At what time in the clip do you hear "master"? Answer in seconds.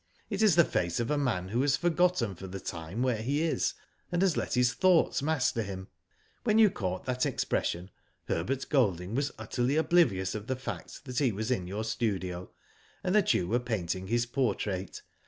5.21-5.61